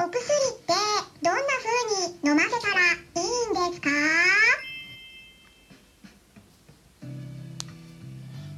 [0.00, 0.14] お薬っ
[0.64, 0.74] て
[1.24, 3.26] どんな風に飲ませたらい
[3.66, 3.90] いんですか？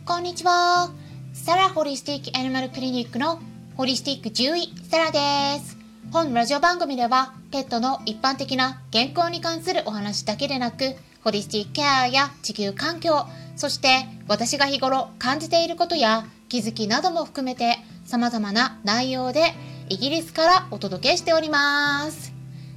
[0.05, 0.91] こんにちは。
[1.33, 3.41] サラホリスティックアニマルクリニックの
[3.79, 5.19] ホリスティック獣医サラで
[5.65, 5.79] す。
[6.13, 10.95] 本ラジオ番組ではペットの一般的な健康に関するお話だけでなく、
[11.25, 13.25] ホリスティックケアや地球環境、
[13.57, 19.55] そして私が日頃感じていることや気づきなども含めて様々な内容で
[19.91, 22.33] イギリスからお届けしております。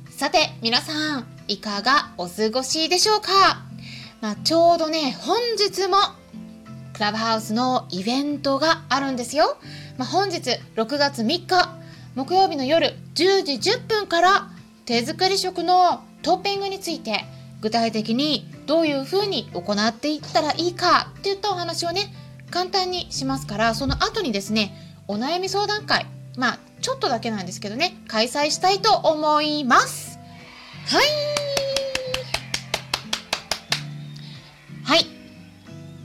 [0.09, 3.29] さて皆さん、いかがお過ごしでしょうか？
[4.19, 5.97] まあ、ちょうどね、本日も
[6.93, 9.57] クラブハウスのイベントがあるんですよ。
[9.99, 11.77] まあ、本日6月3日
[12.15, 14.49] 木曜日の夜10時10分から
[14.85, 17.25] 手作り食のトッピングについて
[17.61, 22.11] 具体的にどういう風に行っていったらいいかっていったお話をね
[22.49, 24.75] 簡単にしますからその後にですね
[25.07, 27.97] お悩み相談会まあちょっとだけなんですけどね。
[28.07, 30.19] 開催したいと思います。
[30.85, 31.05] はい。
[34.83, 35.05] はい。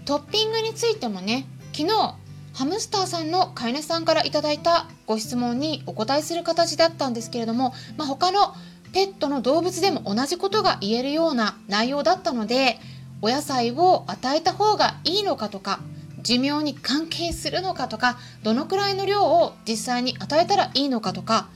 [0.08, 2.14] トッピングについてもね昨日
[2.54, 8.54] ハムスターさんの飼い主さんからいただいたご質問にお答えする形だったんですけれども、まあ、他の
[8.94, 12.78] ペットの動物でも同じことが言えるような内容だったので
[13.20, 15.80] お野菜を与えた方がいいのかとか
[16.22, 21.48] 寿命に関係するのかとかどのくらいの量を実際に与えたらいいのかとか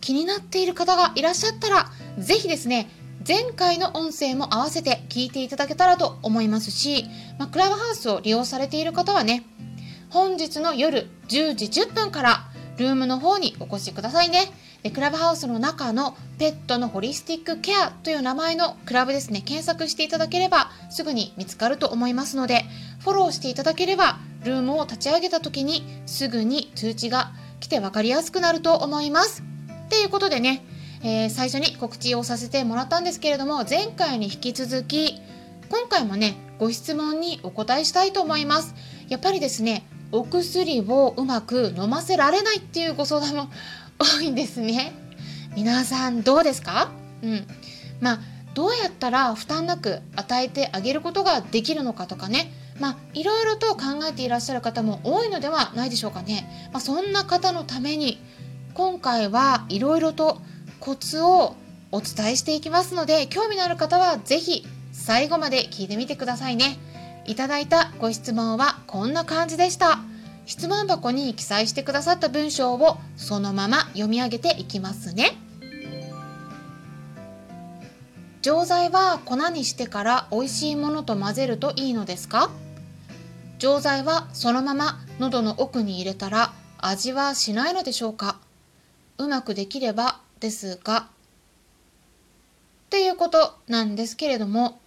[0.00, 2.88] 気になっている方がいらっしゃったら是非ですね
[3.26, 7.06] 前回の音声も合わせて聞いていただけたらと思いますし、
[7.38, 9.44] まあ、クラブハウスを利用されている方はね
[10.10, 12.44] 本日の夜10時10分から
[12.78, 14.52] ルームの方にお越しくださいね。
[14.82, 22.64] でクラブハウスの中のペットのホリスティックケアという名前のクラブですね、検索していただければすぐに見つかると思いますので、
[23.06, 29.44] フォローしていただければルームを立ち上げた時にすぐに通知が来て分かりやすくなると思います。
[29.86, 30.64] っていうことでね、
[31.04, 35.20] えー、最初に告知をさせてもらったんですけれども、前回に引き続き、
[35.70, 38.74] 今回もね、ご質問にお答えしたいと思います。
[39.08, 43.50] やっぱりですね、お薬をうまく飲ませられないっていうご相談も
[44.00, 44.92] 多いんですね。
[45.54, 46.90] 皆さんどうですか？
[47.22, 47.46] うん。
[48.00, 48.20] まあ、
[48.54, 52.50] どうやったら負担なく与えてあげることができるのかとかね。
[52.78, 56.70] まあ、いろいろと考えていらっしゃる方も多いのではないでしょうかね。
[56.72, 58.20] まあ、そんな方のために、
[58.74, 60.40] 今回はいろいろと
[60.80, 61.56] コツを
[61.90, 66.78] お伝えしていきますので、興味のある方はぜひ最後まで聞いてみてくださいね。
[67.24, 70.00] いただいたご質問はこんな感じでした。
[70.44, 75.36] 質問箱に記載してくださった文章をそのまま読み上げていきますね。
[78.42, 82.50] 錠剤は粉にしてから美味しいものと混ぜるといいのですか？
[83.66, 88.38] 錠剤はそのまま喉の奥に入れたら味はしないのでしょうか？
[89.18, 90.98] うまくできればですが。
[91.00, 94.78] っていうことなんですけれども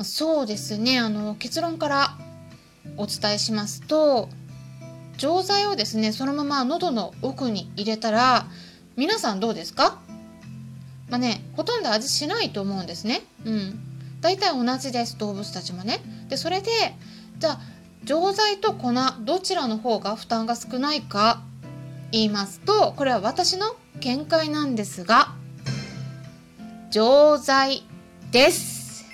[0.00, 2.16] そうですねあの結論から
[2.96, 4.30] お伝えしますと
[5.18, 8.46] 錠剤をですねそのまま喉の奥に入れたら
[8.96, 9.98] 皆さんどうですか？
[11.10, 13.20] まあねほとんど味しないと思うんですね。
[13.44, 13.78] うん。
[14.22, 16.00] 大体同じです動物たちもね。
[16.30, 16.70] でそれで
[17.44, 17.60] じゃあ
[18.04, 21.42] 錠剤と粉どちらの方が負担が少ないか
[22.10, 25.34] 言いますとこれは私の見解なんですが
[26.90, 27.82] 錠剤
[28.30, 29.04] です。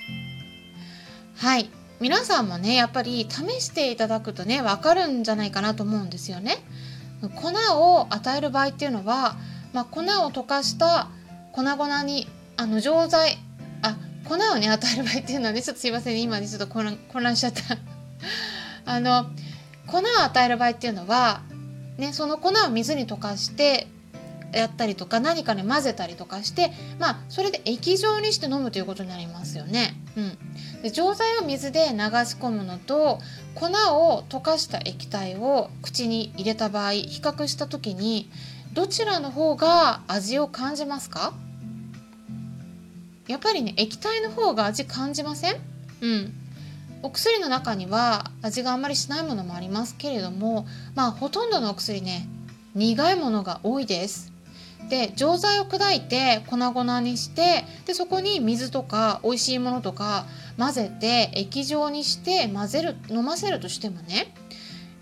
[1.39, 1.71] はい。
[1.99, 6.59] 皆さんもねやっぱり試していただくとね分かるんじゃないかなと思うんですよね。
[7.35, 7.49] 粉
[7.81, 9.35] を与える場合っていうのは、
[9.73, 11.09] まあ、粉を溶かした
[11.51, 13.39] 粉々にあの錠剤
[13.83, 17.90] あ粉をね与える場合っていうのはねちょっとすいません、ね、今ねちょっと混乱混乱しちゃった。
[18.85, 19.27] あの
[19.87, 21.43] 粉を与える場合っていうのは
[21.99, 23.87] ねその粉を水に溶かして
[24.53, 29.95] やったりとか何かに混ぜたりとかしてまあそれで液状にして飲むということになりますよね。
[30.17, 32.01] うん、で錠剤を水で流し
[32.35, 33.21] 込むのと
[33.55, 38.29] 粉を溶かした液体を口に入れた場合比較した時に
[38.73, 41.33] どちらの方が味を感じますか？
[43.29, 45.61] やっぱりね液体の方が味感じません？
[46.01, 46.35] うん。
[47.03, 52.29] お薬の中には味があんまりしないものもありますけれどもまあほとんどのお薬ね
[52.75, 54.31] 苦いものが多いです。
[54.89, 60.27] で錠剤を砕いて粉々にしてでそこに水とか美味しいものとか
[60.59, 64.35] 混ぜて液状にして混ぜる飲ませるとしてもね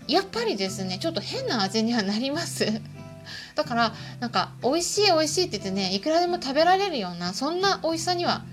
[0.07, 2.81] やっぱりですねちょっと変な味にはなります。
[3.55, 8.43] だからなんか美味しい美味しいって言ってねいくらでも食べられるようなそんな美味しさには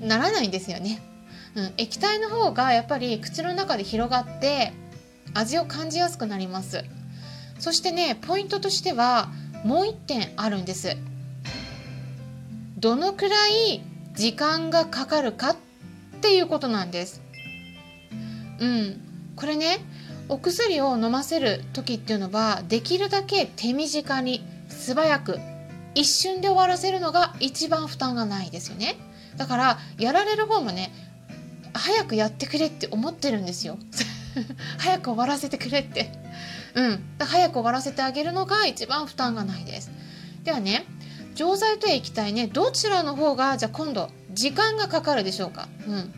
[0.00, 1.00] ならないんですよね、
[1.56, 4.72] うん、液体の方がやっぱり口の中で広がって
[5.34, 6.84] 味を感じやすくなります。
[7.58, 9.30] そしてねポイントとしては
[9.64, 10.96] もう1点あるんです。
[12.76, 13.82] どのくらい
[14.12, 15.56] 時間がかかるかっ
[16.20, 17.22] ていうことなんです。
[18.60, 19.00] うん、
[19.34, 19.78] これね
[20.28, 25.38] お薬を飲ませる時っていうのはできるだけ手短に素早く
[25.94, 28.96] 一瞬で終わらせるのが一番負担がないですよね。
[29.36, 30.92] だからやられる方もね
[31.78, 33.78] 早くやってくれって思ってるんですよ。
[34.78, 36.12] 早く終わらせてくれって。
[36.74, 37.04] うん。
[37.18, 39.90] 早く終わらせてあげるのが一番負担がないです。
[40.44, 40.84] ではね
[41.34, 45.68] 錠剤と液体ねどちらの方がじゃあ今度時間がかかるでしょうか。
[45.86, 46.12] うん。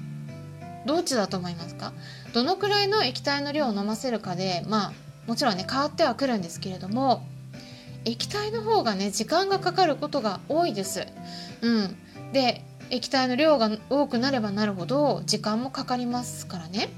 [0.86, 1.92] どっちだと思いますか？
[2.32, 4.92] どのくらいの液体の量を飲ませるかでまあ
[5.26, 7.26] もちろんね変わってはくるんですけれども
[8.04, 11.06] 液体の方がね時間がかかることが多いです。
[11.60, 11.96] うん、
[12.32, 16.90] で液体の量が多くなればなるほど時間もかかりますからね。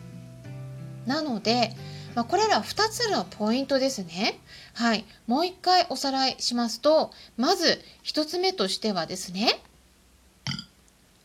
[1.07, 1.75] なので、
[2.15, 4.39] まあ、これら2つのポイントですね。
[4.75, 9.61] はい、もう一回おさらいしますとまず1つ目としてはですね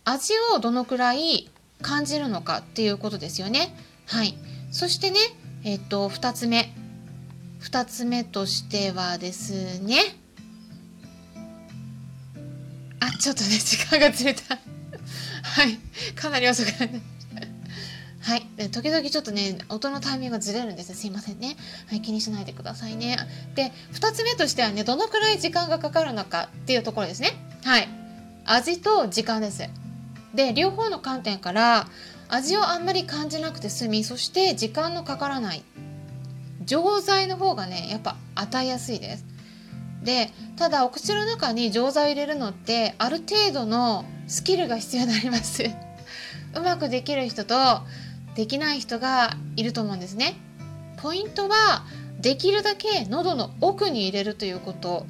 [0.04, 1.50] 味をどのくらい
[1.82, 3.76] 感じるのかっていうことですよね。
[4.08, 4.38] はい、
[4.72, 5.20] そしてね、
[5.64, 6.74] えっと2つ目
[7.62, 9.98] 2つ目としてはですね
[13.00, 14.56] あちょっとね時間がずれた。
[14.56, 15.78] はい。
[16.16, 17.02] かなり遅くなって
[18.22, 18.48] はい。
[18.56, 20.96] で時々ちょっとね音のタイミングがずれるんです。
[20.96, 21.56] すいませんね。
[21.88, 23.18] はい気にしないでくださいね。
[23.54, 27.34] で2つ目としてはねどのくらい時間がかかるのかっていうところですね。
[27.64, 27.88] はい。
[28.46, 29.62] 味と時間です。
[30.34, 31.88] で両方の観点から
[32.28, 35.64] 味をあんまり感じなくて済みそして時間のかからない。
[36.66, 39.26] 錠剤の方がねやっぱ与えやすいです。
[40.06, 45.64] でただお口の中に錠剤を入れるのってある程度のスキルが必要になります
[46.56, 47.56] うまくできる人と
[48.36, 50.36] できない人がいると思うんですね
[50.98, 51.86] ポイントは
[52.22, 55.06] できるだけ喉の奥に入れるということ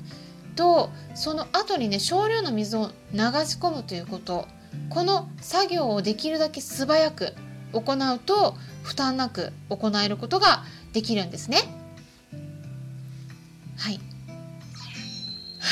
[0.55, 4.47] とその後にね少量の水を流し込むということ
[4.89, 7.33] この作業をできるだけ素早く
[7.73, 10.63] 行うと負担なく行えることが
[10.93, 11.59] できるんですね。
[13.77, 13.99] はい。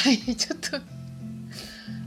[0.03, 0.77] はい、 ちょっと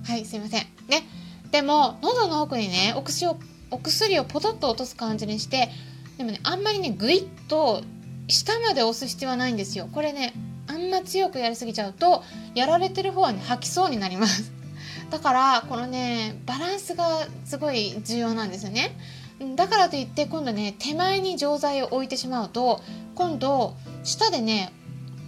[0.04, 0.66] はい、すいません。
[0.86, 1.06] ね。
[1.50, 3.38] でも、喉の奥にね、お薬を、
[3.70, 5.70] お薬をポトッと落とす感じにして、
[6.18, 7.82] でもね、あんまりね、ぐいっと
[8.28, 9.88] 下まで押す必要はないんですよ。
[9.90, 10.34] これね、
[10.66, 12.22] あんま強くやりすぎちゃうと、
[12.54, 14.52] やられてる方はね、吐きそうになります。
[15.10, 18.94] だから、このね、バランスがすごい重要なんですよね。
[19.54, 22.80] だからといって今度ね手前に錠剤を置いてしまうと
[23.14, 24.72] 今度下でね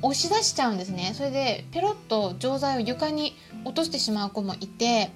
[0.02, 5.10] 押し出しちゃうんですねそれでペロッと錠剤を床に落としてしまう子もいて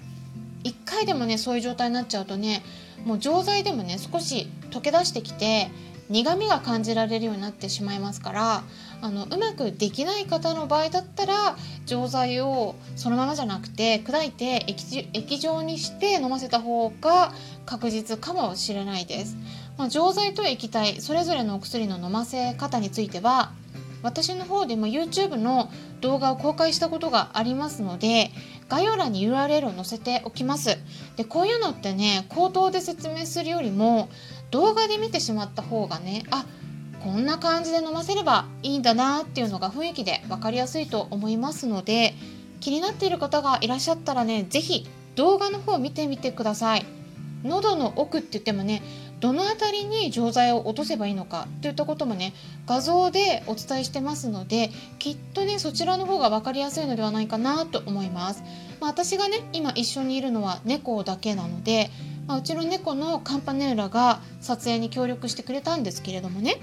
[0.64, 2.62] 1回でもねそういう状態になっちゃうとね
[3.04, 5.70] もう錠剤でもね少し溶け出してきて
[6.08, 8.62] 苦みが感じられるようになってしまいますから
[9.00, 11.56] あのうまくできない方の場合だったら
[11.86, 17.32] 錠剤をそのままじゃなくて砕いて液液状にして飲ませた方が
[17.66, 19.36] 確実かもしれないです。
[19.78, 23.52] まあ、錠剤と液体それぞれのお薬の飲ませ方については
[24.02, 25.70] 私の方でも YouTube の
[26.00, 28.30] 動画を公開したことがありますので
[28.68, 30.78] 概要欄に URL を載せておきます。
[31.16, 34.08] でこういうのってね口頭で説明するよりも
[34.50, 36.44] 動画で見てしまった方がねあ
[37.02, 42.14] こんな感じで飲ませればいいんだなっていうのが雰囲気で分かりやすいと思いますので
[42.60, 46.86] 気になっている方がいらっしゃったらね是非動画の方を見てみてください。
[47.44, 48.82] 喉の奥って言ってもね
[49.22, 52.34] どの辺りに錠剤を落とせばいいのかといったこともね
[52.66, 58.42] 画像でお伝えしてますのできっとねそちらの方が分かりやすいのではないかなと思います、
[58.80, 61.88] まあ、私がね今一緒にいるのは猫だけなので、
[62.26, 66.60] まあ、うちの猫のカンパネーラが撮影に協力してくれたんですけれどもね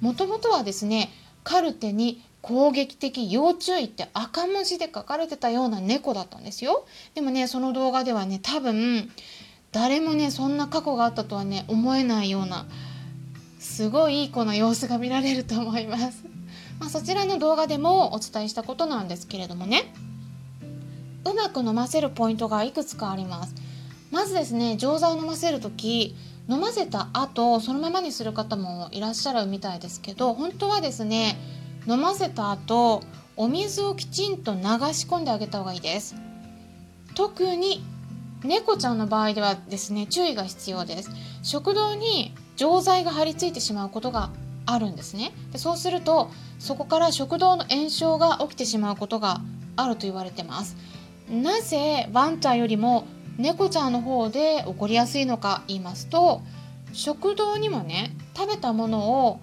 [0.00, 1.10] もともとはですね
[1.42, 6.86] カルテに攻撃的要注意って赤文字で書かれてたような猫だったんですよ。
[7.16, 9.10] でもねその動画ではね多分
[9.76, 12.64] 誰もねそんな過去があったとはね思えないような
[13.58, 16.24] すごいいい子の様子が見られると思います、
[16.80, 19.92] まあ、そちらの動画でもお伝えしたことなんですけれどもね。
[21.26, 23.54] うまく飲ませるポイントがいくつかあります。
[24.10, 26.16] まずですね錠剤を飲ませる時
[26.48, 31.36] 飲ませた後そのままにする方もいらっしゃるみたいですけど本当はですね
[31.86, 33.02] 飲ませた後
[33.36, 34.60] お水をきちんと流
[34.94, 36.14] し込んであげた方がいいです。
[37.14, 37.82] 特に
[38.44, 41.10] 猫ちゃんの場合ではですね注意が必要です。
[41.42, 44.30] 食道に錠剤が張り付いてしまうことが
[44.66, 45.32] あるんですね。
[45.52, 49.40] でそうするとそこから食道の炎症が起きてしまうことが
[49.76, 50.76] あると言われてます。
[51.30, 53.04] なぜワンちゃんよりも
[53.38, 56.42] 猫ちゃんの方で起こりやすいのか言いますと
[56.92, 59.40] 食道にもね食べたものを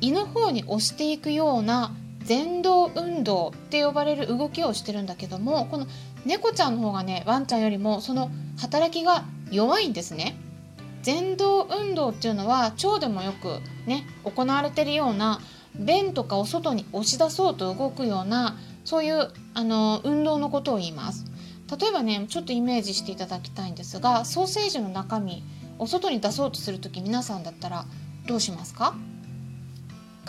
[0.00, 1.92] 胃の方に押していくような
[2.32, 5.86] 前動運動って呼ばれる動きをしてるんだけどもこの
[6.24, 10.34] 猫ちゃんの方がねワンちゃんよりもその働きが弱いんですね。
[11.04, 15.40] 前動運動っていうのは腸でもよくね行われてるような
[15.74, 21.24] 便とかを外に押し出そうと動くようなそういうあの運動のことを言います
[21.78, 25.42] 例えばねちょっとイメージしていただきたいんですがソーセージの中身
[25.78, 27.84] お外に出そうとする時皆さんだったら
[28.26, 28.94] どうしますか？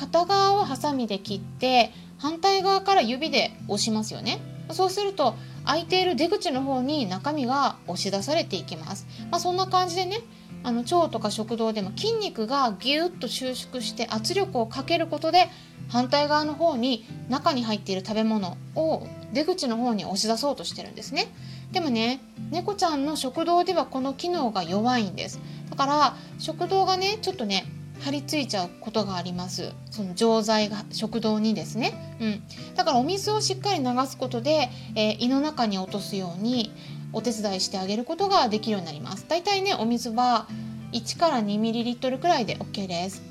[0.04, 4.40] 片側をハサミで切って反対側から指で押しますよね。
[4.72, 10.20] そうすると空いている出口の方に中身が押し出されていきます、まあ、そんな感じでね
[10.64, 15.50] あの腸とか食道でも筋肉がぎゅっと収縮して圧力をかけることで
[15.90, 21.28] 反対側の方に中に入っている食べ物を出口の方に押し出そうとしてるんですね。
[21.72, 25.40] でもね猫ちゃんの食道ではこの機能が弱いんです。
[25.70, 27.66] だから食道がねちょっとね
[28.04, 29.72] 張り付いちゃうことがあります。
[29.90, 32.44] その錠剤が食道にですね、うん、
[32.76, 36.74] だからお水をしっかり流すことで、えー、胃の中に落とすように
[37.14, 39.26] お手伝いしてあげることができるようになります。
[39.30, 40.48] だいたいねお水は
[40.92, 43.24] 1から 2ml くらいで OK です。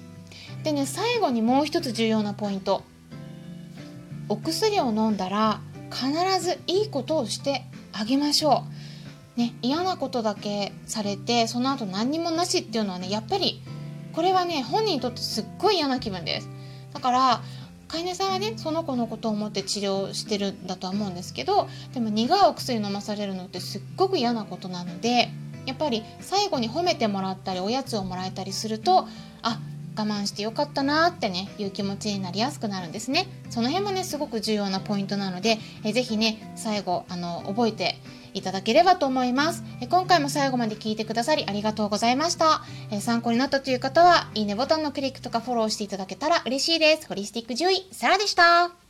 [0.65, 2.83] でね最後にもう一つ重要なポイント。
[4.29, 5.61] お薬を飲んだら
[5.91, 6.11] 必
[6.41, 8.65] ずいいことをしてあげましょ
[9.37, 9.39] う。
[9.39, 13.63] ね嫌なことだけされてその後何にもなしっていうのはねやっぱり
[14.13, 16.49] これはね本人にとってすっごい嫌な気分です。
[16.93, 17.43] だから
[17.89, 25.29] 飼い主さんはねその子のことを思って治療してるんだとは思うんですけどでも苦いお薬飲まされるのってすっごく嫌なことなので
[25.67, 29.07] やっぱり最後に褒めてもらったりおやつをもらえたりすると
[29.43, 29.61] あ
[29.95, 33.27] 我慢してよかったなってねいう気持ちになりやすくなるんですね。
[33.51, 37.97] その辺もねすごく重要なポイントなのでえぜひね最後あの覚えて
[38.35, 39.63] いただければと思います。
[39.89, 42.63] 今回も最後まで聞いてくださりありがとうございました。
[43.01, 47.09] 参考になったという方はいいねボタンのクリックとかフォローしていただけたら嬉しいです。
[47.09, 48.82] ホリスティック獣医サラでした。